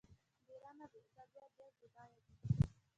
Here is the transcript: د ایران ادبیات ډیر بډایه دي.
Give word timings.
د 0.45 0.47
ایران 0.53 0.77
ادبیات 0.87 1.31
ډیر 1.57 1.71
بډایه 1.79 2.19
دي. 2.25 2.35